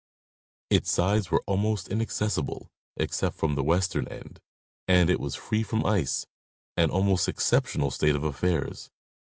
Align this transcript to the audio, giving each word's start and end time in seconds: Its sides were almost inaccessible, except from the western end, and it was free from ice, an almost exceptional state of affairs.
Its 0.71 0.89
sides 0.89 1.29
were 1.29 1.43
almost 1.45 1.87
inaccessible, 1.87 2.71
except 2.97 3.35
from 3.37 3.53
the 3.53 3.61
western 3.61 4.07
end, 4.07 4.39
and 4.87 5.11
it 5.11 5.19
was 5.19 5.35
free 5.35 5.61
from 5.61 5.85
ice, 5.85 6.25
an 6.75 6.89
almost 6.89 7.29
exceptional 7.29 7.91
state 7.91 8.15
of 8.15 8.23
affairs. 8.23 8.89